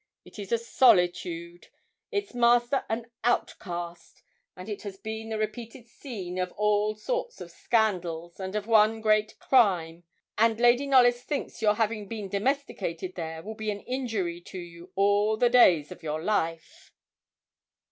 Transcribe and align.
It 0.25 0.39
is 0.39 0.51
a 0.51 0.57
solitude 0.57 1.67
its 2.11 2.33
master 2.33 2.85
an 2.89 3.11
outcast, 3.23 4.23
and 4.55 4.67
it 4.67 4.81
has 4.81 4.97
been 4.97 5.29
the 5.29 5.37
repeated 5.37 5.85
scene 5.87 6.39
of 6.39 6.51
all 6.53 6.95
sorts 6.95 7.39
of 7.39 7.51
scandals, 7.51 8.39
and 8.39 8.55
of 8.55 8.65
one 8.65 8.99
great 8.99 9.37
crime; 9.37 10.03
and 10.39 10.59
Lady 10.59 10.87
Knollys 10.87 11.21
thinks 11.21 11.61
your 11.61 11.75
having 11.75 12.07
been 12.07 12.29
domesticated 12.29 13.13
there 13.13 13.43
will 13.43 13.53
be 13.53 13.69
an 13.69 13.81
injury 13.81 14.41
to 14.41 14.57
you 14.57 14.91
all 14.95 15.37
the 15.37 15.49
days 15.51 15.91
of 15.91 16.01
your 16.01 16.23
life.' 16.23 16.91